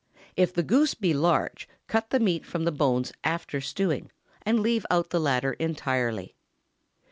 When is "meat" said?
2.19-2.43